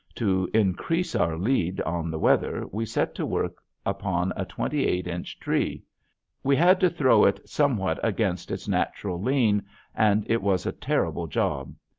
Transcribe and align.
To 0.15 0.49
increase 0.51 1.13
our 1.13 1.37
lead 1.37 1.79
on 1.81 2.09
the 2.09 2.17
weather 2.17 2.65
we 2.71 2.87
set 2.87 3.13
to 3.13 3.23
work 3.23 3.61
upon 3.85 4.33
a 4.35 4.45
twenty 4.45 4.87
eight 4.87 5.05
inch 5.05 5.39
tree. 5.39 5.83
We 6.41 6.55
had 6.55 6.79
to 6.79 6.89
throw 6.89 7.23
it 7.25 7.47
somewhat 7.47 7.99
against 8.01 8.49
its 8.49 8.67
natural 8.67 9.21
lean 9.21 9.61
and 9.93 10.25
it 10.27 10.41
was 10.41 10.65
a 10.65 10.71
terrible 10.71 11.27
job. 11.27 11.75